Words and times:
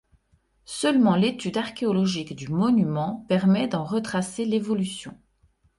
Seulement 0.65 1.15
l'étude 1.15 1.57
archéologique 1.57 2.35
du 2.35 2.47
monument 2.47 3.23
permet 3.29 3.67
d'en 3.67 3.83
retracer 3.83 4.45
l'évolution. 4.45 5.15